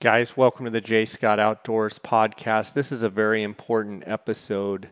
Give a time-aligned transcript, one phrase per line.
[0.00, 1.06] Guys, welcome to the J.
[1.06, 2.72] Scott Outdoors podcast.
[2.72, 4.90] This is a very important episode,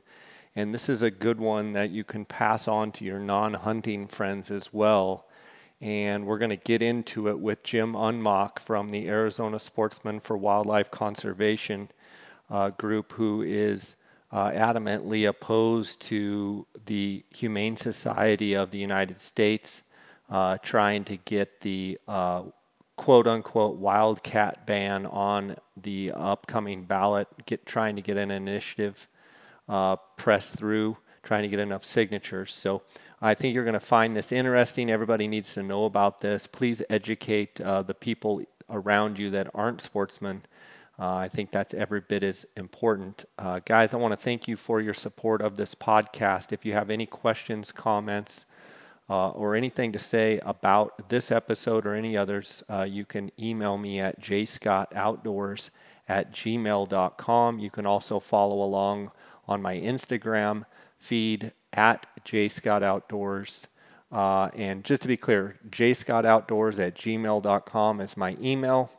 [0.56, 4.08] and this is a good one that you can pass on to your non hunting
[4.08, 5.28] friends as well.
[5.80, 10.36] And we're going to get into it with Jim Unmacht from the Arizona Sportsmen for
[10.36, 11.88] Wildlife Conservation
[12.50, 13.94] uh, group, who is
[14.32, 19.84] uh, adamantly opposed to the Humane Society of the United States
[20.30, 22.42] uh, trying to get the uh,
[22.96, 29.06] quote unquote wildcat ban on the upcoming ballot, get trying to get an initiative
[29.68, 32.54] uh, pressed through, trying to get enough signatures.
[32.54, 32.82] So
[33.20, 34.90] I think you're going to find this interesting.
[34.90, 36.46] Everybody needs to know about this.
[36.46, 40.42] Please educate uh, the people around you that aren't sportsmen.
[40.98, 43.26] Uh, I think that's every bit as important.
[43.38, 46.52] Uh, guys, I want to thank you for your support of this podcast.
[46.52, 48.46] If you have any questions, comments,
[49.08, 53.78] uh, or anything to say about this episode or any others, uh, you can email
[53.78, 55.70] me at jscottoutdoors
[56.08, 57.58] at gmail.com.
[57.58, 59.10] You can also follow along
[59.46, 60.64] on my Instagram
[60.98, 63.68] feed at jscottoutdoors.
[64.10, 68.90] Uh, and just to be clear, jscottoutdoors at gmail.com is my email.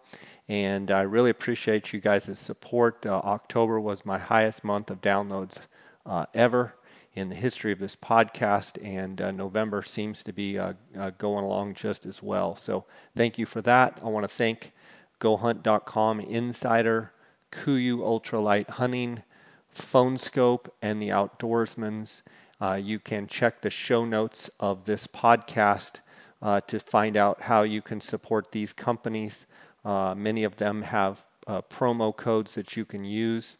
[0.50, 3.06] And I really appreciate you guys' support.
[3.06, 5.60] Uh, October was my highest month of downloads
[6.06, 6.74] uh, ever
[7.18, 11.44] in the history of this podcast, and uh, November seems to be uh, uh, going
[11.44, 12.56] along just as well.
[12.56, 14.00] So thank you for that.
[14.04, 14.72] I want to thank
[15.20, 17.12] GoHunt.com Insider,
[17.52, 19.24] KUIU Ultralight Hunting,
[19.72, 22.22] Phone Skope, and the Outdoorsmans.
[22.62, 26.02] Uh, you can check the show notes of this podcast
[26.44, 29.48] uh, to find out how you can support these companies.
[29.84, 31.26] Uh, many of them have
[31.72, 33.58] promo codes that you can use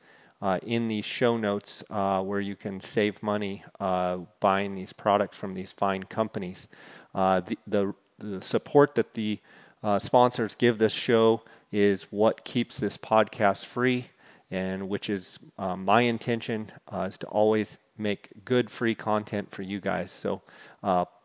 [0.64, 5.54] in these show notes uh, where you can save money uh, buying these products from
[5.54, 6.68] these fine companies.
[7.16, 9.40] Uh, the, the, the, support that the
[9.84, 14.06] uh, sponsors give this show is what keeps this podcast free,
[14.52, 16.68] and which is uh, my intention
[17.06, 20.12] is to always make good free content for you guys.
[20.12, 20.42] So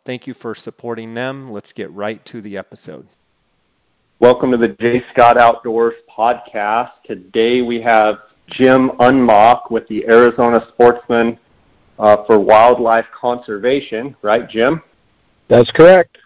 [0.04, 1.50] thank you for supporting them.
[1.50, 3.06] Let's get right to the episode.
[4.19, 5.04] Welcome to the J.
[5.12, 6.92] Scott Outdoors podcast.
[7.04, 11.38] Today we have Jim Unmacht with the Arizona Sportsmen
[11.98, 14.82] uh, for Wildlife Conservation, right, Jim?
[15.48, 16.19] That's correct.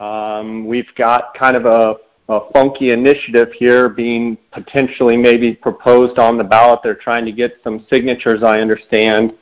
[0.00, 1.96] Um, we've got kind of a,
[2.28, 6.80] a funky initiative here being potentially maybe proposed on the ballot.
[6.82, 9.34] They're trying to get some signatures, I understand,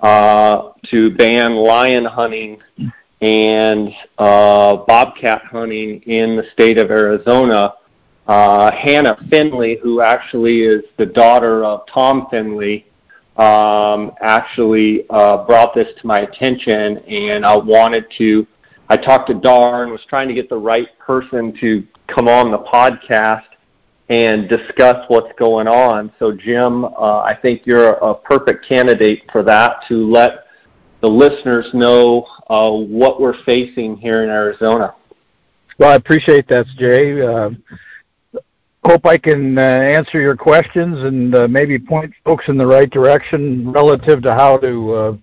[0.00, 2.60] uh, to ban lion hunting
[3.20, 7.74] and uh, bobcat hunting in the state of Arizona
[8.28, 12.86] uh, Hannah Finley, who actually is the daughter of Tom Finley,
[13.38, 18.46] um, actually uh, brought this to my attention, and I wanted to.
[18.90, 22.58] I talked to Darn, was trying to get the right person to come on the
[22.58, 23.44] podcast
[24.08, 26.10] and discuss what's going on.
[26.18, 30.46] So, Jim, uh, I think you're a perfect candidate for that to let
[31.00, 34.94] the listeners know uh, what we're facing here in Arizona.
[35.78, 37.22] Well, I appreciate that, Jay.
[38.88, 42.88] Hope I can uh, answer your questions and uh, maybe point folks in the right
[42.88, 45.16] direction relative to how to uh,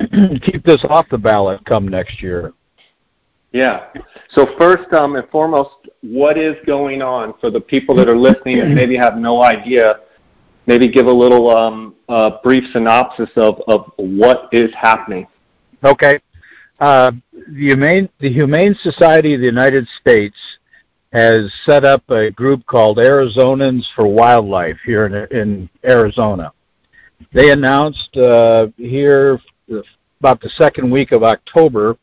[0.42, 2.54] keep this off the ballot come next year.
[3.52, 3.88] Yeah.
[4.30, 5.70] So first um, and foremost,
[6.00, 10.00] what is going on for the people that are listening and maybe have no idea?
[10.66, 15.26] Maybe give a little um, uh, brief synopsis of, of what is happening.
[15.84, 16.20] Okay.
[16.80, 20.36] Uh, the Humane the Humane Society of the United States
[21.14, 26.52] has set up a group called Arizonans for Wildlife here in, in Arizona.
[27.32, 29.38] They announced uh, here
[30.18, 31.96] about the second week of October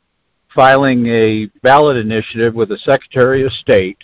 [0.55, 3.97] filing a ballot initiative with the Secretary of State,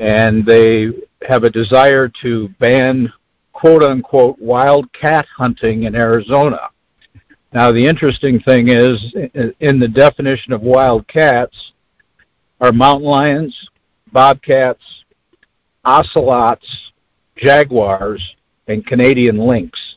[0.00, 0.90] and they
[1.26, 3.12] have a desire to ban
[3.52, 6.70] quote unquote wild cat hunting in Arizona.
[7.52, 9.14] Now, the interesting thing is,
[9.60, 11.72] in the definition of wild cats,
[12.60, 13.68] are mountain lions,
[14.12, 15.04] bobcats,
[15.84, 16.92] ocelots,
[17.36, 18.36] jaguars,
[18.68, 19.96] and Canadian lynx.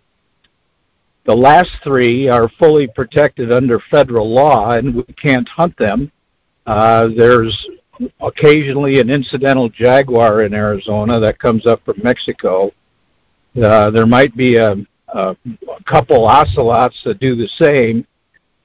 [1.26, 6.12] The last three are fully protected under federal law, and we can't hunt them.
[6.66, 7.68] Uh, there's
[8.20, 12.72] occasionally an incidental jaguar in Arizona that comes up from Mexico.
[13.62, 14.76] Uh, there might be a,
[15.10, 15.36] a,
[15.86, 18.06] couple ocelots that do the same,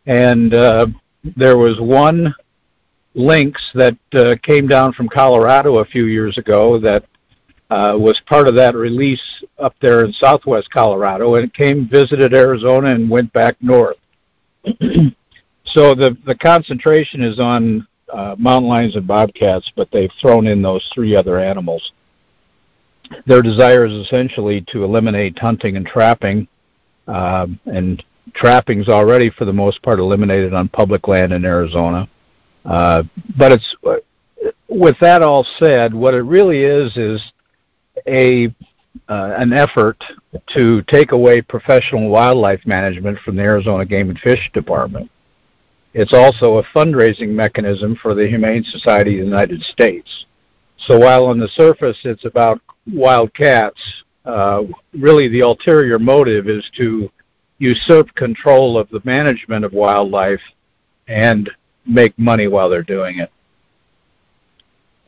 [0.07, 0.87] and uh,
[1.37, 2.35] there was one
[3.15, 7.05] lynx that uh, came down from Colorado a few years ago that
[7.71, 9.23] uh, was part of that release
[9.59, 13.97] up there in southwest Colorado, and it came visited Arizona and went back north.
[14.65, 20.63] so the the concentration is on uh, mountain lions and bobcats, but they've thrown in
[20.63, 21.93] those three other animals.
[23.27, 26.49] their desire is essentially to eliminate hunting and trapping,
[27.07, 28.05] uh, and
[28.35, 32.09] trapping's already for the most part eliminated on public land in Arizona.
[32.65, 33.03] Uh,
[33.37, 33.77] but it's
[34.69, 37.33] with that all said, what it really is is
[38.07, 38.55] a
[39.09, 40.03] uh, an effort
[40.49, 45.11] to take away professional wildlife management from the Arizona Game and Fish Department.
[45.95, 50.27] It's also a fundraising mechanism for the Humane Society of the United States.
[50.87, 52.61] So while on the surface it's about
[52.93, 53.81] wild cats,
[54.25, 57.11] uh, really the ulterior motive is to
[57.59, 60.41] usurp control of the management of wildlife
[61.07, 61.51] and
[61.91, 63.31] make money while they're doing it.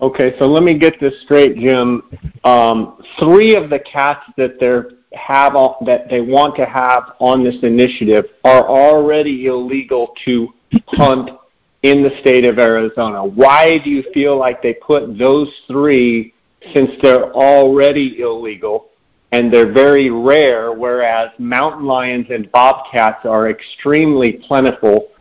[0.00, 2.02] Okay, so let me get this straight, Jim.
[2.42, 5.52] Um, three of the cats that they have
[5.86, 10.52] that they want to have on this initiative are already illegal to
[10.88, 11.30] hunt
[11.82, 13.24] in the state of Arizona.
[13.24, 16.34] Why do you feel like they put those three,
[16.74, 18.88] since they're already illegal
[19.30, 25.11] and they're very rare, whereas mountain lions and bobcats are extremely plentiful?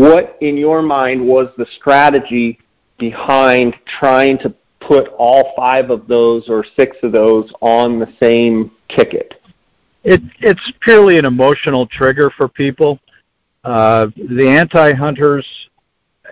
[0.00, 2.58] What, in your mind, was the strategy
[2.98, 8.70] behind trying to put all five of those or six of those on the same
[8.88, 9.34] ticket?
[10.02, 12.98] It, it's purely an emotional trigger for people.
[13.62, 15.46] Uh, the anti-hunters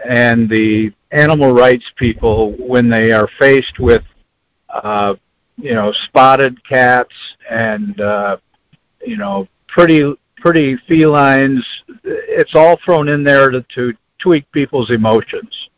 [0.09, 4.03] and the animal rights people, when they are faced with,
[4.71, 5.15] uh,
[5.59, 7.13] you know, spotted cats
[7.51, 8.39] and, uh,
[9.05, 11.65] you know, pretty pretty felines,
[12.05, 15.69] it's all thrown in there to, to tweak people's emotions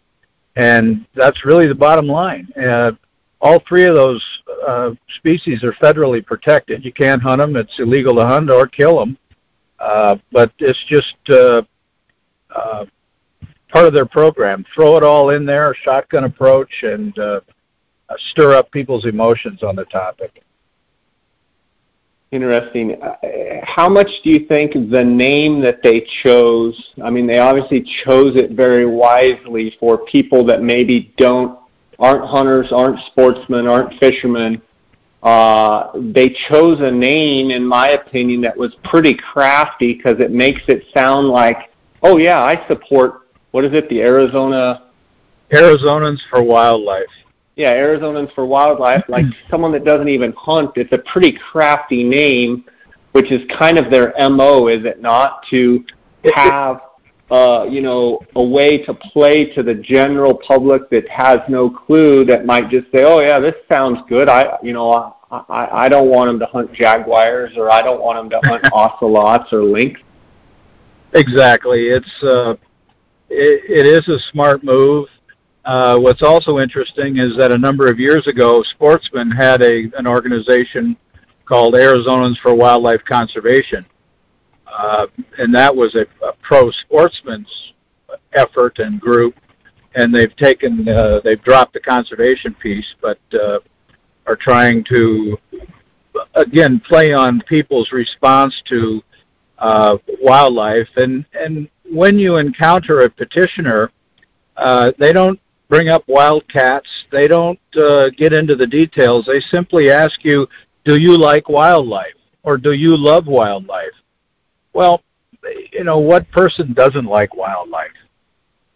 [0.57, 2.49] and that's really the bottom line.
[2.61, 2.93] Uh,
[3.41, 6.85] all three of those uh, species are federally protected.
[6.85, 9.17] You can't hunt them; it's illegal to hunt or kill them.
[9.79, 11.63] Uh, but it's just uh,
[12.55, 12.85] uh,
[13.71, 14.65] part of their program.
[14.75, 17.41] Throw it all in there, shotgun approach, and uh,
[18.33, 20.43] stir up people's emotions on the topic.
[22.33, 23.03] Interesting.
[23.03, 23.17] Uh,
[23.65, 26.93] how much do you think the name that they chose?
[27.03, 31.59] I mean, they obviously chose it very wisely for people that maybe don't
[31.99, 34.63] aren't hunters, aren't sportsmen, aren't fishermen.
[35.23, 40.63] Uh, they chose a name, in my opinion, that was pretty crafty because it makes
[40.69, 41.73] it sound like,
[42.03, 44.85] oh yeah, I support what is it, the Arizona
[45.53, 47.07] Arizonans for Wildlife
[47.61, 50.71] yeah, Arizonans for Wildlife, like someone that doesn't even hunt.
[50.77, 52.65] It's a pretty crafty name,
[53.13, 55.45] which is kind of their MO, is it not?
[55.51, 55.85] To
[56.35, 56.81] have,
[57.31, 62.25] uh, you know, a way to play to the general public that has no clue
[62.25, 64.31] that might just say, oh yeah, this sounds good.
[64.31, 68.31] I, you know, I, I don't want them to hunt jaguars or I don't want
[68.31, 70.01] them to hunt ocelots or lynx.
[71.13, 71.89] Exactly.
[71.89, 72.55] It's, uh,
[73.29, 75.09] it, it is a smart move
[75.65, 80.07] uh, what's also interesting is that a number of years ago, Sportsman had a an
[80.07, 80.97] organization
[81.45, 83.85] called Arizonans for Wildlife Conservation,
[84.67, 85.07] uh,
[85.39, 87.73] and that was a, a pro sportsman's
[88.33, 89.35] effort and group.
[89.95, 93.59] And they've taken uh, they've dropped the conservation piece, but uh,
[94.27, 95.37] are trying to
[96.35, 99.03] again play on people's response to
[99.59, 100.89] uh, wildlife.
[100.97, 103.91] And and when you encounter a petitioner,
[104.57, 105.40] uh, they don't
[105.71, 106.89] bring up wildcats.
[107.11, 109.25] They don't uh, get into the details.
[109.25, 110.47] They simply ask you,
[110.85, 113.95] do you like wildlife or do you love wildlife?
[114.75, 115.03] Well,
[115.73, 117.89] you know, what person doesn't like wildlife?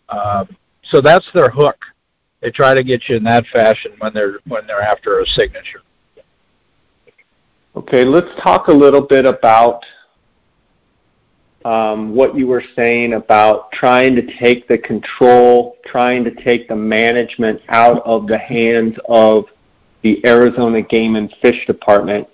[0.08, 0.44] Uh,
[0.84, 1.76] so that's their hook.
[2.40, 5.80] They try to get you in that fashion when they're when they're after a signature.
[7.74, 9.82] Okay, let's talk a little bit about
[11.64, 16.76] um, what you were saying about trying to take the control, trying to take the
[16.76, 19.46] management out of the hands of
[20.02, 22.28] the Arizona Game and Fish Department.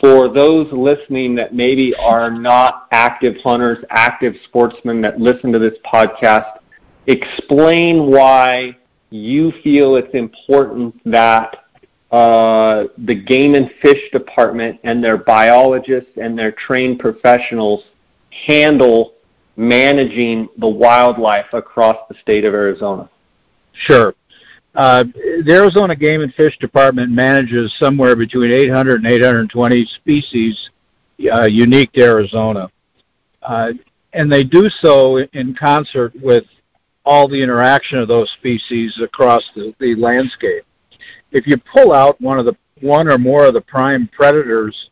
[0.00, 5.76] For those listening that maybe are not active hunters, active sportsmen that listen to this
[5.84, 6.60] podcast,
[7.08, 8.76] explain why
[9.10, 11.64] you feel it's important that
[12.12, 17.82] uh, the Game and Fish Department and their biologists and their trained professionals
[18.46, 19.14] handle
[19.56, 23.08] managing the wildlife across the state of Arizona?
[23.72, 24.14] Sure.
[24.74, 25.04] Uh,
[25.44, 30.70] the Arizona Game and Fish Department manages somewhere between 800 and 820 species
[31.32, 32.70] uh, unique to Arizona.
[33.42, 33.72] Uh,
[34.12, 36.44] and they do so in concert with
[37.04, 40.64] all the interaction of those species across the, the landscape.
[41.32, 44.90] If you pull out one of the one or more of the prime predators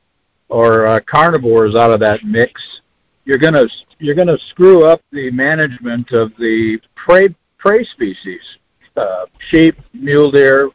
[0.48, 2.80] or uh, carnivores out of that mix,
[3.26, 3.68] you're going to
[3.98, 8.40] you're going to screw up the management of the prey prey species,
[8.96, 10.70] uh, sheep, mule deer,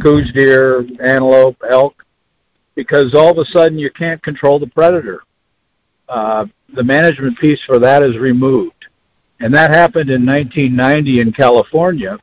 [0.00, 2.04] Coues deer, antelope, elk.
[2.74, 5.22] because all of a sudden you can't control the predator.
[6.08, 8.86] Uh, the management piece for that is removed.
[9.40, 12.18] And that happened in 1990 in California.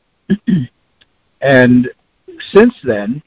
[1.41, 1.89] and
[2.53, 3.21] since then,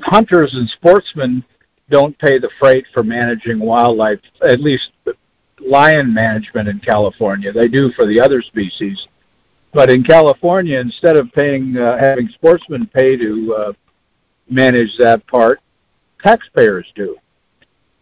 [0.00, 1.44] hunters and sportsmen
[1.90, 4.90] don't pay the freight for managing wildlife, at least
[5.60, 7.52] lion management in California.
[7.52, 9.06] They do for the other species.
[9.72, 13.72] But in California, instead of paying, uh, having sportsmen pay to uh,
[14.48, 15.60] manage that part,
[16.22, 17.16] taxpayers do.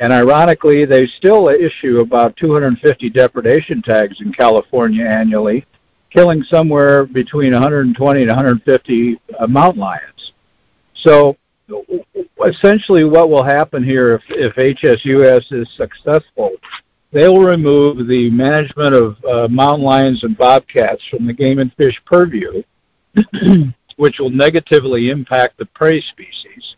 [0.00, 5.66] And ironically, they still issue about 250 depredation tags in California annually,
[6.10, 10.32] killing somewhere between 120 and 150 uh, mountain lions.
[10.94, 11.36] So
[12.46, 16.52] essentially what will happen here if, if HSUS is successful,
[17.12, 22.00] they'll remove the management of uh, mountain lions and bobcats from the game and fish
[22.04, 22.62] purview,
[23.96, 26.76] which will negatively impact the prey species,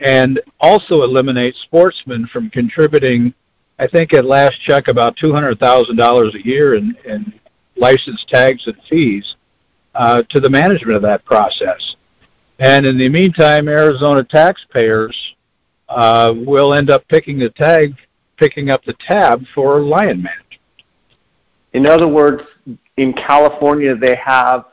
[0.00, 3.34] and also eliminate sportsmen from contributing,
[3.78, 7.32] I think at last check, about $200,000 a year in, in
[7.76, 9.36] license tags and fees
[9.94, 11.96] uh, to the management of that process.
[12.58, 15.34] And in the meantime, Arizona taxpayers
[15.88, 17.94] uh, will end up picking the tag,
[18.36, 20.60] picking up the tab for lion management.
[21.72, 22.42] In other words,
[22.96, 24.66] in California, they have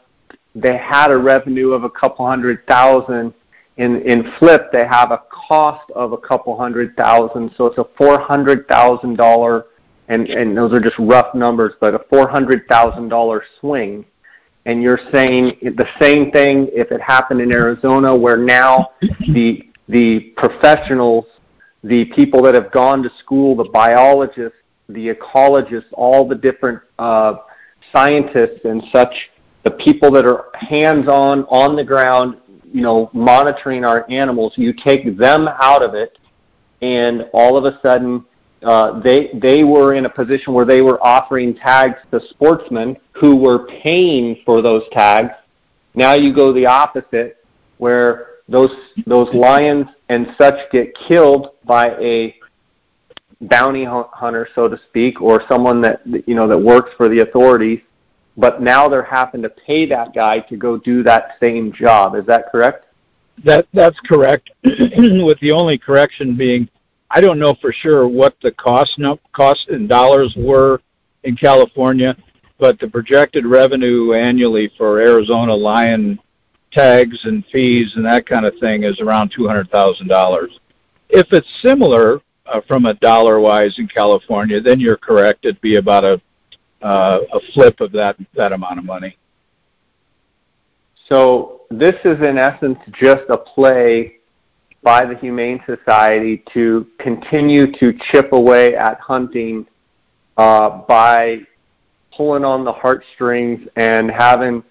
[0.54, 3.34] they had a revenue of a couple hundred thousand.
[3.78, 7.52] In in flip, they have a cost of a couple hundred thousand.
[7.58, 9.66] So it's a four hundred thousand dollar,
[10.08, 14.06] and and those are just rough numbers, but a four hundred thousand dollar swing
[14.66, 18.92] and you're saying the same thing if it happened in Arizona, where now
[19.34, 21.26] the the professionals,
[21.84, 27.36] the people that have gone to school, the biologists, the ecologists, all the different uh,
[27.92, 29.14] scientists and such,
[29.64, 32.38] the people that are hands-on on the ground,
[32.72, 36.18] you know, monitoring our animals, you take them out of it,
[36.82, 38.24] and all of a sudden
[38.64, 43.36] uh, they they were in a position where they were offering tags to sportsmen who
[43.36, 45.32] were paying for those tags.
[45.96, 47.44] Now you go the opposite,
[47.78, 48.72] where those
[49.08, 52.36] those lions and such get killed by a
[53.42, 57.80] bounty hunter, so to speak, or someone that you know that works for the authorities.
[58.38, 62.16] But now they're having to pay that guy to go do that same job.
[62.16, 62.86] Is that correct?
[63.44, 64.52] That that's correct.
[64.64, 66.70] With the only correction being
[67.14, 70.82] I don't know for sure what the cost no, cost in dollars were
[71.24, 72.16] in California,
[72.58, 76.20] but the projected revenue annually for Arizona lion
[76.72, 80.60] tags and fees and that kind of thing is around two hundred thousand dollars.
[81.10, 85.44] If it's similar uh, from a dollar wise in California, then you're correct.
[85.44, 86.22] It'd be about a
[86.82, 89.18] uh, a flip of that that amount of money.
[91.10, 94.21] So this is in essence just a play
[94.84, 99.68] by the Humane Society to continue to chip away at hunting
[100.38, 101.42] uh, by
[102.16, 104.64] pulling on the heartstrings and having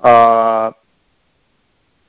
[0.00, 0.72] uh,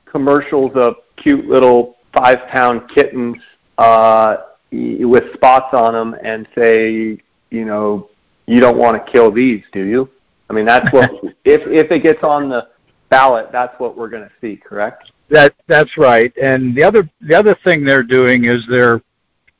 [0.04, 3.36] commercials of cute little five pound kittens
[3.78, 4.36] uh,
[4.70, 7.18] with spots on them and say,
[7.50, 8.10] you know,
[8.46, 10.08] you don't want to kill these, do you?
[10.50, 11.10] I mean, that's what
[11.44, 12.68] if if it gets on the
[13.08, 15.12] ballot, that's what we're going to see, correct?
[15.30, 16.32] That that's right.
[16.40, 19.02] And the other the other thing they're doing is they're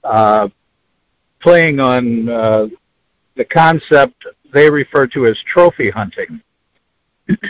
[0.03, 0.49] uh,
[1.41, 2.69] playing on uh,
[3.37, 6.41] the concept they refer to as trophy hunting.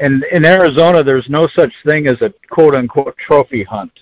[0.00, 3.92] and in Arizona, there's no such thing as a quote unquote trophy hunt.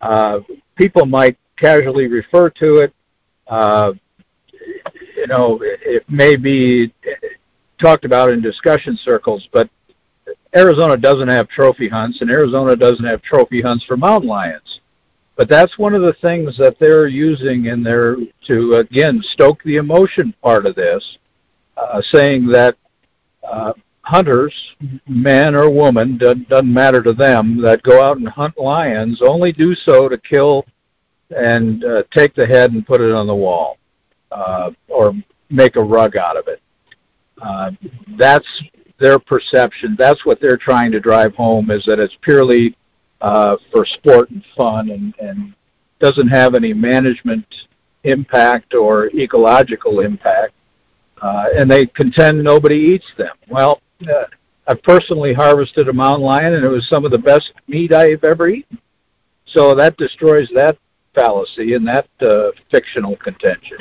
[0.00, 0.40] Uh,
[0.76, 2.94] people might casually refer to it.
[3.48, 3.92] Uh,
[5.16, 6.92] you know, it may be
[7.80, 9.68] talked about in discussion circles, but
[10.58, 14.80] Arizona doesn't have trophy hunts, and Arizona doesn't have trophy hunts for mountain lions.
[15.36, 18.16] But that's one of the things that they're using in their
[18.48, 21.18] to again stoke the emotion part of this,
[21.76, 22.76] uh, saying that
[23.48, 23.72] uh,
[24.02, 24.54] hunters,
[25.06, 29.76] man or woman, doesn't matter to them, that go out and hunt lions only do
[29.76, 30.66] so to kill
[31.30, 33.78] and uh, take the head and put it on the wall,
[34.32, 35.12] uh, or
[35.50, 36.60] make a rug out of it.
[37.40, 37.70] Uh,
[38.18, 38.48] that's
[38.98, 39.96] their perception.
[39.98, 42.76] That's what they're trying to drive home is that it's purely
[43.20, 45.54] uh, for sport and fun and, and
[46.00, 47.46] doesn't have any management
[48.04, 50.54] impact or ecological impact.
[51.20, 53.34] Uh, and they contend nobody eats them.
[53.48, 54.24] Well, uh,
[54.68, 58.22] I personally harvested a mountain lion, and it was some of the best meat I've
[58.22, 58.78] ever eaten.
[59.46, 60.76] So that destroys that
[61.14, 63.78] fallacy and that uh, fictional contention.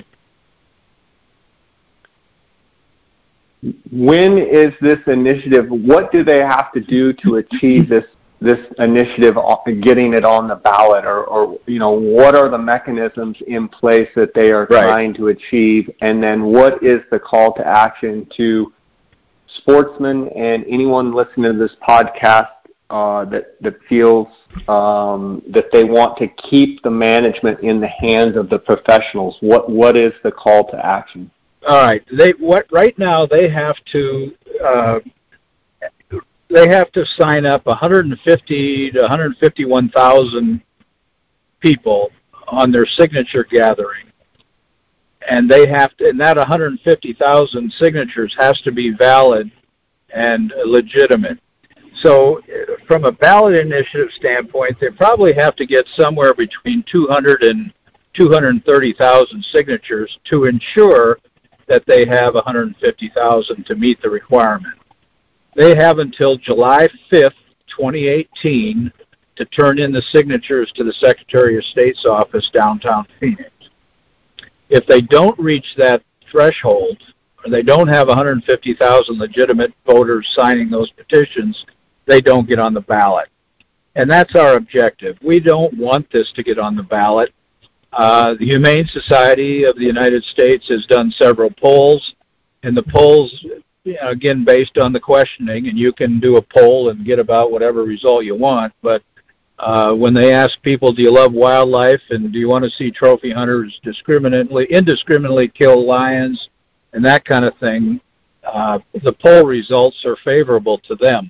[3.92, 5.66] When is this initiative?
[5.70, 8.06] What do they have to do to achieve this
[8.40, 9.36] this initiative
[9.82, 14.08] getting it on the ballot, or, or you know, what are the mechanisms in place
[14.16, 14.86] that they are right.
[14.86, 18.72] trying to achieve, and then what is the call to action to
[19.56, 22.50] sportsmen and anyone listening to this podcast
[22.92, 24.28] uh, that that feels
[24.68, 29.38] um, that they want to keep the management in the hands of the professionals?
[29.40, 31.32] What what is the call to action?
[31.66, 35.00] All right, they what right now they have to uh,
[36.50, 40.62] they have to sign up 150 to 151,000
[41.60, 42.12] people
[42.48, 44.06] on their signature gathering,
[45.30, 49.52] and they have to, and that 150,000 signatures has to be valid
[50.14, 51.40] and legitimate.
[52.02, 52.42] So,
[52.88, 57.74] from a ballot initiative standpoint, they probably have to get somewhere between 200 and
[58.14, 61.18] 230,000 signatures to ensure
[61.68, 64.78] that they have 150,000 to meet the requirement.
[65.56, 67.34] They have until July 5th,
[67.68, 68.92] 2018
[69.36, 73.52] to turn in the signatures to the Secretary of State's office downtown Phoenix.
[74.70, 76.98] If they don't reach that threshold,
[77.44, 81.66] or they don't have 150,000 legitimate voters signing those petitions,
[82.06, 83.30] they don't get on the ballot.
[83.96, 85.18] And that's our objective.
[85.24, 87.34] We don't want this to get on the ballot.
[87.94, 92.16] Uh, the Humane Society of the United States has done several polls,
[92.64, 93.46] and the polls
[94.02, 97.84] again based on the questioning, and you can do a poll and get about whatever
[97.84, 98.74] result you want.
[98.82, 99.02] But
[99.60, 102.92] uh, when they ask people, "Do you love wildlife?" and "Do you want to see
[102.92, 106.50] trophy hunters discriminately, indiscriminately kill lions?"
[106.94, 108.02] and that kind of thing,
[108.44, 111.30] uh, the poll results are favorable to them.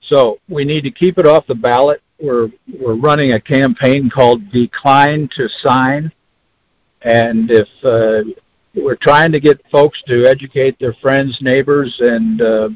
[0.00, 2.02] So we need to keep it off the ballot.
[2.20, 2.48] We're
[2.78, 6.12] we're running a campaign called Decline to Sign,
[7.02, 8.28] and if uh,
[8.74, 12.68] we're trying to get folks to educate their friends, neighbors, and uh,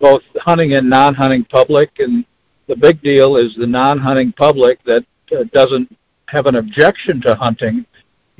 [0.00, 1.90] both hunting and non-hunting public.
[1.98, 2.24] And
[2.66, 5.94] the big deal is the non-hunting public that uh, doesn't
[6.28, 7.84] have an objection to hunting,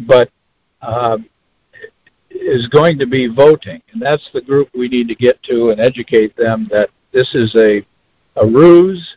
[0.00, 0.31] but
[0.83, 1.18] uh,
[2.31, 5.81] is going to be voting, and that's the group we need to get to and
[5.81, 7.85] educate them that this is a
[8.37, 9.16] a ruse.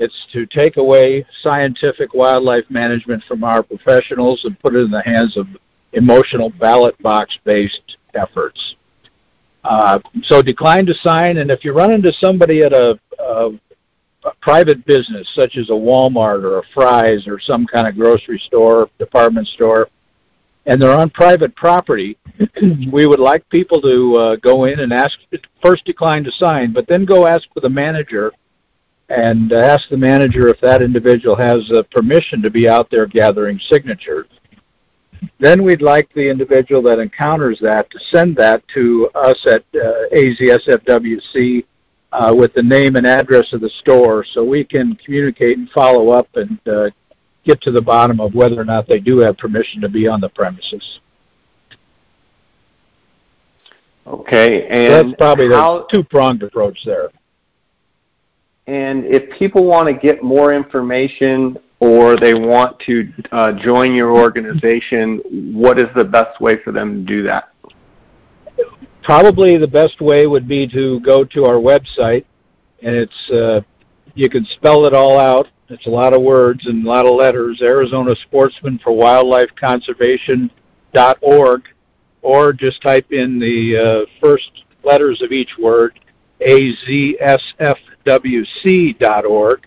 [0.00, 5.02] It's to take away scientific wildlife management from our professionals and put it in the
[5.02, 5.48] hands of
[5.92, 8.76] emotional ballot box based efforts.
[9.64, 13.50] Uh, so decline to sign, and if you run into somebody at a, a,
[14.24, 18.38] a private business such as a Walmart or a Fry's or some kind of grocery
[18.46, 19.88] store, department store,
[20.66, 22.16] and they're on private property,
[22.92, 25.18] we would like people to uh, go in and ask
[25.60, 28.32] first decline to sign, but then go ask for the manager
[29.08, 33.58] and ask the manager if that individual has uh, permission to be out there gathering
[33.58, 34.26] signatures.
[35.40, 40.08] Then we'd like the individual that encounters that to send that to us at uh,
[40.14, 41.64] AZSFWC
[42.12, 46.10] uh, with the name and address of the store so we can communicate and follow
[46.10, 46.90] up and uh,
[47.44, 50.20] get to the bottom of whether or not they do have permission to be on
[50.20, 51.00] the premises.
[54.06, 57.10] Okay, and so that's probably the two-pronged approach there.
[58.68, 64.12] And if people want to get more information or they want to uh, join your
[64.12, 65.22] organization,
[65.54, 67.48] what is the best way for them to do that?
[69.02, 72.26] Probably the best way would be to go to our website,
[72.82, 73.62] and it's uh,
[74.14, 75.48] you can spell it all out.
[75.70, 77.62] It's a lot of words and a lot of letters.
[77.62, 80.50] Arizona Sportsman for Wildlife Conservation
[80.92, 81.62] dot org,
[82.20, 85.98] or just type in the uh, first letters of each word,
[88.08, 89.66] azsfwc.org,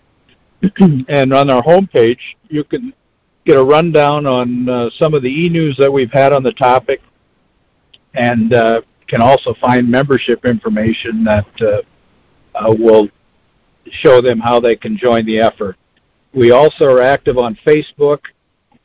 [1.08, 2.92] and on our homepage, you can
[3.44, 7.00] get a rundown on uh, some of the e-news that we've had on the topic,
[8.14, 11.82] and uh, can also find membership information that uh,
[12.54, 13.08] uh, will
[13.90, 15.76] show them how they can join the effort.
[16.32, 18.20] We also are active on Facebook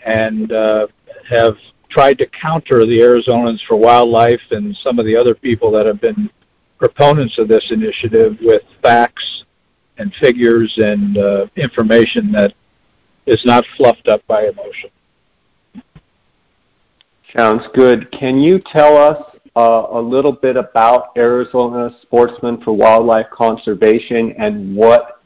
[0.06, 0.88] and uh,
[1.30, 1.56] have
[1.90, 6.02] tried to counter the Arizonans for Wildlife and some of the other people that have
[6.02, 6.30] been
[6.78, 9.46] proponents of this initiative with facts
[9.98, 12.54] and figures and uh, information that
[13.26, 14.90] is not fluffed up by emotion.
[17.36, 18.10] Sounds good.
[18.12, 19.22] Can you tell us
[19.56, 25.22] uh, a little bit about Arizona Sportsmen for Wildlife Conservation and what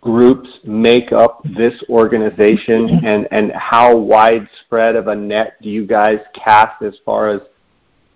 [0.00, 6.18] groups make up this organization and, and how widespread of a net do you guys
[6.34, 7.40] cast as far as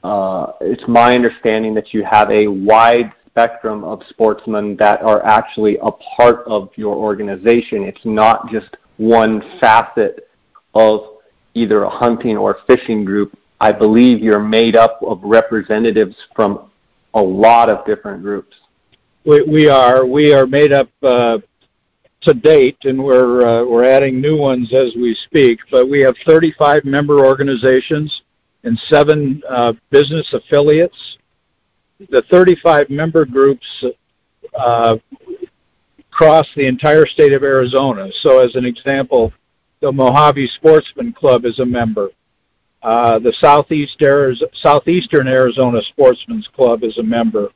[0.03, 5.77] uh, it's my understanding that you have a wide spectrum of sportsmen that are actually
[5.83, 7.83] a part of your organization.
[7.83, 10.31] It's not just one facet
[10.75, 11.19] of
[11.53, 13.37] either a hunting or fishing group.
[13.61, 16.71] I believe you're made up of representatives from
[17.13, 18.57] a lot of different groups.
[19.27, 20.07] We, we are.
[20.07, 21.39] We are made up uh,
[22.23, 25.59] to date, and we're uh, we're adding new ones as we speak.
[25.71, 28.23] But we have 35 member organizations
[28.65, 31.19] and seven uh, business affiliates.
[31.99, 33.67] The 35 member groups
[34.59, 34.97] uh,
[36.11, 38.09] cross the entire state of Arizona.
[38.21, 39.33] So, as an example,
[39.81, 42.09] the Mojave Sportsman Club is a member.
[42.83, 44.03] Uh, the Southeast
[44.63, 47.49] Southeastern Arizona Sportsman's Club is a member.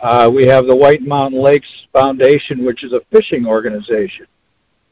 [0.00, 4.26] Uh, we have the White Mountain Lakes Foundation, which is a fishing organization.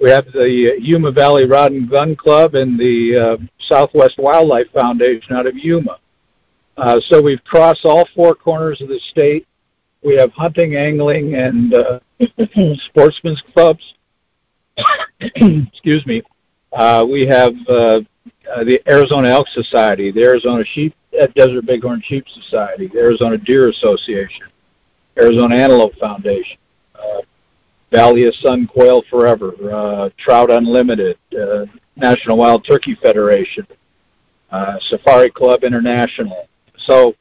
[0.01, 5.37] We have the Yuma Valley Rod and Gun Club and the uh, Southwest Wildlife Foundation
[5.37, 5.99] out of Yuma.
[6.77, 9.47] Uh, so we've crossed all four corners of the state.
[10.03, 12.01] We have hunting, angling, and uh,
[12.87, 13.95] sportsmen's clubs.
[15.21, 16.23] Excuse me.
[16.73, 18.01] Uh, we have uh,
[18.53, 23.39] uh, the Arizona Elk Society, the Arizona Sheep uh, Desert Bighorn Sheep Society, the Arizona
[23.39, 24.47] Deer Association,
[25.17, 26.59] Arizona Antelope Foundation,
[26.97, 27.23] uh,
[27.93, 33.67] Valley of Sun Quail Forever, uh, Trout Unlimited, uh, National Wild Turkey Federation,
[34.51, 36.49] uh, Safari Club International.
[36.77, 37.15] So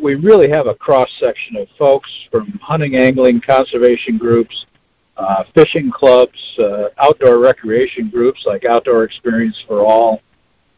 [0.00, 4.66] we really have a cross section of folks from hunting, angling, conservation groups,
[5.16, 10.22] uh, fishing clubs, uh, outdoor recreation groups like Outdoor Experience for All.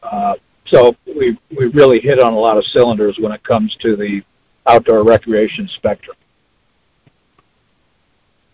[0.03, 0.35] Uh,
[0.67, 4.23] so we we really hit on a lot of cylinders when it comes to the
[4.67, 6.17] outdoor recreation spectrum.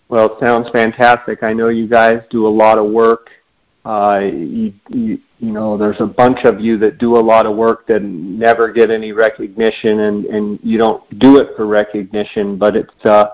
[0.08, 1.42] Well, it sounds fantastic.
[1.42, 3.30] I know you guys do a lot of work.
[3.84, 7.56] Uh, you, you, you know, there's a bunch of you that do a lot of
[7.56, 12.76] work that never get any recognition, and, and you don't do it for recognition, but
[12.76, 13.30] it's uh,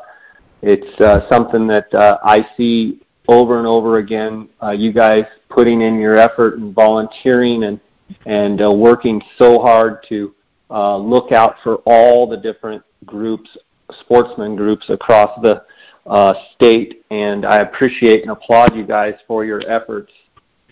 [0.62, 4.48] it's uh, something that uh, I see over and over again.
[4.62, 7.80] Uh, you guys putting in your effort and volunteering and
[8.26, 10.34] and uh, working so hard to
[10.70, 13.56] uh, look out for all the different groups,
[14.00, 15.64] sportsmen groups across the
[16.06, 20.12] uh, state, and I appreciate and applaud you guys for your efforts.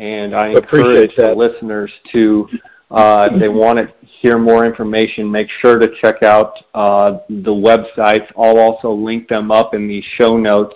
[0.02, 2.48] And I encourage the listeners to,
[2.90, 7.52] uh, if they want to hear more information, make sure to check out uh, the
[7.52, 8.26] websites.
[8.36, 10.74] I'll also link them up in the show notes.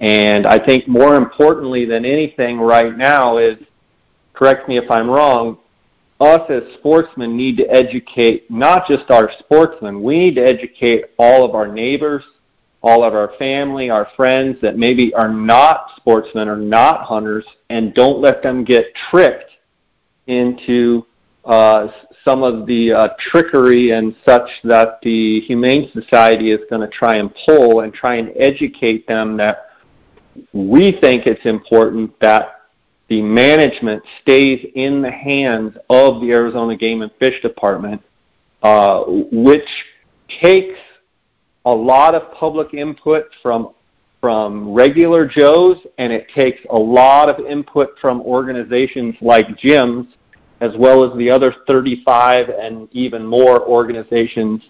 [0.00, 3.56] And I think more importantly than anything right now is,
[4.34, 5.56] correct me if I'm wrong,
[6.20, 11.46] us as sportsmen need to educate not just our sportsmen, we need to educate all
[11.46, 12.24] of our neighbors,
[12.82, 17.92] all of our family, our friends that maybe are not sportsmen or not hunters, and
[17.94, 19.50] don't let them get tricked
[20.26, 21.04] into
[21.44, 21.88] uh,
[22.24, 27.16] some of the uh, trickery and such that the Humane Society is going to try
[27.16, 29.70] and pull and try and educate them that
[30.52, 32.62] we think it's important that
[33.08, 38.00] the management stays in the hands of the Arizona Game and Fish Department,
[38.62, 39.68] uh, which
[40.40, 40.78] takes
[41.64, 43.74] a lot of public input from
[44.20, 50.08] from regular Joes, and it takes a lot of input from organizations like Jim's,
[50.60, 54.62] as well as the other 35 and even more organizations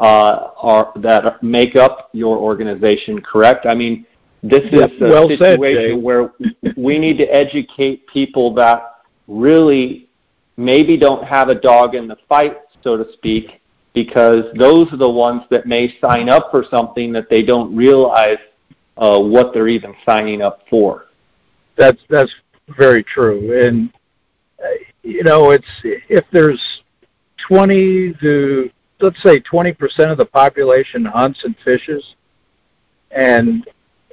[0.00, 3.22] uh, are, that make up your organization.
[3.22, 3.64] Correct?
[3.64, 4.04] I mean,
[4.42, 6.32] this is a well situation said, where
[6.76, 10.08] we need to educate people that really
[10.56, 13.59] maybe don't have a dog in the fight, so to speak,
[13.92, 18.38] because those are the ones that may sign up for something that they don't realize
[18.96, 21.06] uh, what they're even signing up for.
[21.76, 22.32] That's that's
[22.68, 23.90] very true, and
[24.62, 24.68] uh,
[25.02, 26.82] you know it's if there's
[27.48, 32.14] 20 to let's say 20 percent of the population hunts and fishes,
[33.10, 33.66] and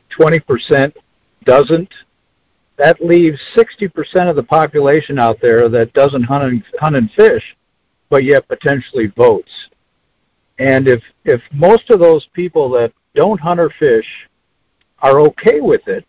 [0.09, 0.97] 20 percent
[1.43, 1.93] doesn't.
[2.77, 7.11] That leaves 60 percent of the population out there that doesn't hunt and, hunt and
[7.11, 7.56] fish
[8.09, 9.51] but yet potentially votes.
[10.59, 14.27] And if if most of those people that don't hunt or fish
[14.99, 16.05] are okay with it,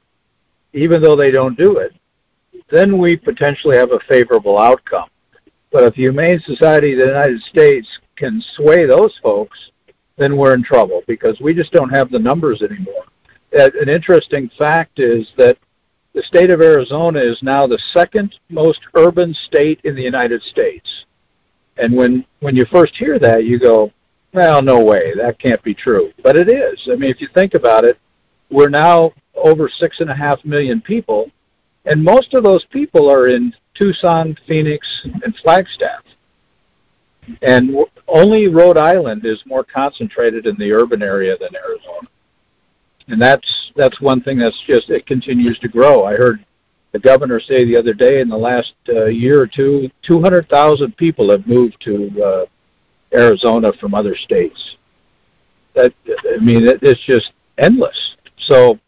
[0.72, 1.92] even though they don't do it,
[2.70, 5.08] then we potentially have a favorable outcome.
[5.70, 9.70] But if the Humane Society of the United States can sway those folks,
[10.16, 13.04] then we're in trouble because we just don't have the numbers anymore.
[13.58, 15.56] Uh, an interesting fact is that
[16.14, 21.04] the state of Arizona is now the second most urban state in the United States.
[21.78, 23.92] And when when you first hear that, you go,
[24.32, 26.88] "Well, no way, that can't be true." But it is.
[26.90, 27.98] I mean, if you think about it,
[28.50, 31.30] we're now over six and a half million people,
[31.84, 36.02] and most of those people are in Tucson, Phoenix, and Flagstaff.
[37.42, 42.08] And only Rhode Island is more concentrated in the urban area than Arizona.
[43.08, 46.04] And that's that's one thing that's just it continues to grow.
[46.04, 46.44] I heard
[46.92, 51.30] the governor say the other day in the last uh, year or two, 200,000 people
[51.30, 52.44] have moved to uh,
[53.12, 54.76] Arizona from other states.
[55.74, 58.16] That I mean, it's just endless.
[58.38, 58.78] So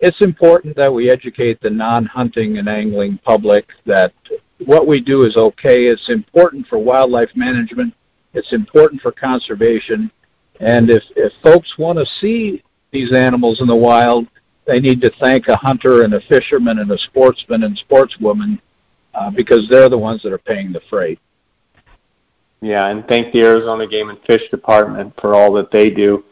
[0.00, 4.12] it's important that we educate the non-hunting and angling public that
[4.66, 5.86] what we do is okay.
[5.86, 7.94] It's important for wildlife management.
[8.34, 10.10] It's important for conservation.
[10.60, 14.26] And if, if folks want to see these animals in the wild,
[14.66, 18.60] they need to thank a hunter and a fisherman and a sportsman and sportswoman
[19.14, 21.18] uh, because they're the ones that are paying the freight.
[22.60, 26.24] Yeah, and thank the Arizona Game and Fish Department for all that they do.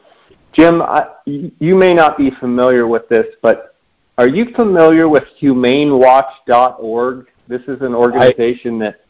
[0.53, 3.75] Jim, I, you may not be familiar with this, but
[4.17, 7.27] are you familiar with HumaneWatch.org?
[7.49, 9.01] This is an organization I, that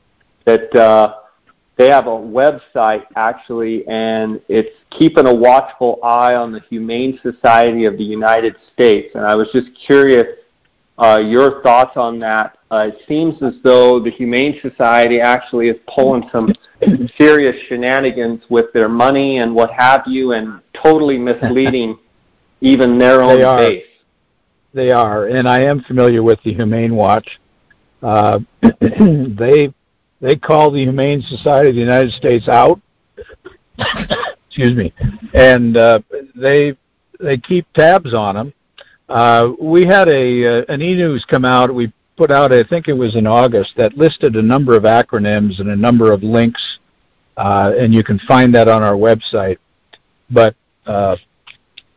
[0.47, 1.15] that uh,
[1.77, 7.87] they have a website actually, and it's keeping a watchful eye on the Humane Society
[7.87, 9.15] of the United States.
[9.15, 10.27] And I was just curious
[10.99, 12.59] uh, your thoughts on that.
[12.71, 16.53] Uh, it seems as though the Humane Society actually is pulling some
[17.19, 21.99] serious shenanigans with their money and what have you, and totally misleading
[22.61, 23.59] even their own they are.
[23.59, 23.87] base.
[24.73, 27.41] They are, and I am familiar with the Humane Watch.
[28.03, 28.41] Uh,
[28.81, 29.73] they
[30.21, 32.81] they call the Humane Society of the United States out.
[34.47, 34.93] Excuse me,
[35.33, 36.01] and uh,
[36.35, 36.77] they
[37.19, 38.53] they keep tabs on them.
[39.09, 41.75] Uh, we had a uh, an e-news come out.
[41.75, 45.59] We put out, I think it was in August, that listed a number of acronyms
[45.59, 46.79] and a number of links,
[47.37, 49.57] uh, and you can find that on our website.
[50.31, 50.55] But
[50.87, 51.17] uh,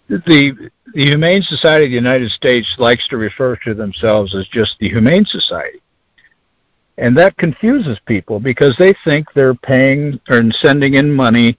[0.07, 4.75] the the Humane Society of the United States likes to refer to themselves as just
[4.79, 5.81] the Humane Society.
[6.97, 11.57] And that confuses people because they think they're paying or sending in money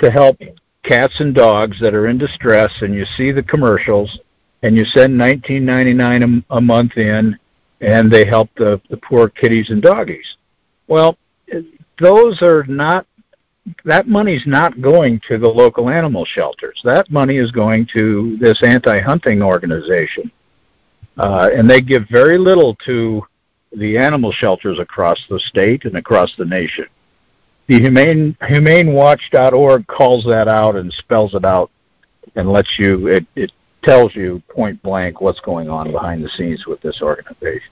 [0.00, 0.38] to help
[0.84, 4.20] cats and dogs that are in distress and you see the commercials
[4.62, 7.36] and you send 19.99 a, a month in
[7.80, 10.36] and they help the, the poor kitties and doggies.
[10.86, 11.18] Well,
[11.98, 13.06] those are not
[13.84, 16.80] that money's not going to the local animal shelters.
[16.84, 20.30] That money is going to this anti-hunting organization,
[21.18, 23.26] uh, and they give very little to
[23.76, 26.86] the animal shelters across the state and across the nation.
[27.68, 31.70] The Humane HumaneWatch.org calls that out and spells it out
[32.34, 36.66] and lets you it, it tells you point blank what's going on behind the scenes
[36.66, 37.70] with this organization.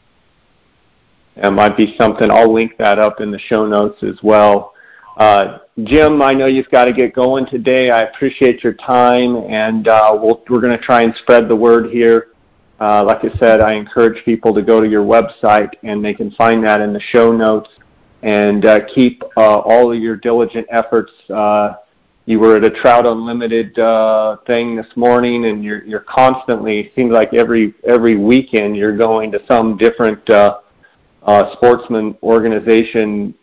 [1.36, 2.30] It might be something.
[2.30, 4.74] I'll link that up in the show notes as well.
[5.16, 7.90] Uh, Jim, I know you've got to get going today.
[7.90, 11.56] I appreciate your time, and uh, we we are going to try and spread the
[11.56, 12.28] word here.
[12.80, 16.30] Uh, like I said, I encourage people to go to your website, and they can
[16.32, 17.70] find that in the show notes.
[18.22, 21.12] And uh, keep uh, all of your diligent efforts.
[21.28, 21.74] Uh,
[22.26, 26.90] you were at a Trout Unlimited uh, thing this morning, and you're you're constantly.
[26.96, 30.60] Seems like every every weekend you're going to some different uh,
[31.52, 33.34] sportsman organization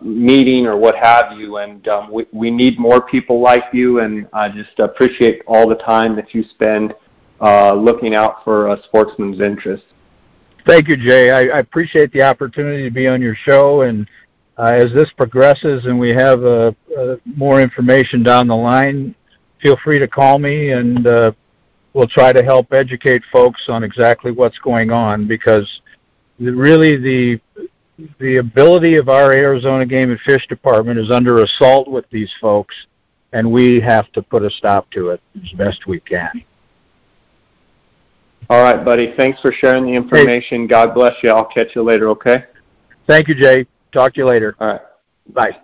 [0.00, 1.58] meeting or what have you.
[1.58, 5.76] And um, we, we need more people like you, and I just appreciate all the
[5.76, 6.94] time that you spend
[7.40, 9.86] looking out for a sportsman's interests.
[10.66, 11.30] Thank you, Jay.
[11.30, 14.08] I, I appreciate the opportunity to be on your show, and
[14.58, 19.14] uh, as this progresses and we have uh, uh, more information down the line,
[19.62, 21.32] feel free to call me, and uh,
[21.94, 25.80] we'll try to help educate folks on exactly what's going on because
[26.38, 27.40] really the
[28.18, 32.74] the ability of our Arizona Game and Fish Department is under assault with these folks,
[33.32, 36.44] and we have to put a stop to it as best we can.
[38.50, 39.14] All right, buddy.
[39.16, 40.62] Thanks for sharing the information.
[40.62, 40.66] Hey.
[40.66, 41.30] God bless you.
[41.30, 42.46] I'll catch you later, okay?
[43.06, 43.64] Thank you, Jay.
[43.92, 44.56] Talk to you later.
[44.58, 44.80] All right.
[45.32, 45.60] Bye.